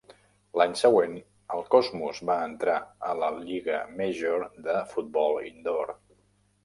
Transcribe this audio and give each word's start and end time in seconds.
L'any 0.59 0.71
següent, 0.79 1.11
el 1.57 1.61
Cosmos 1.75 2.21
va 2.29 2.37
entrar 2.45 2.79
a 3.09 3.13
la 3.21 3.29
Lliga 3.37 3.77
Major 4.01 4.47
de 4.69 4.79
Futbol 4.95 5.39
Indoor. 5.51 5.95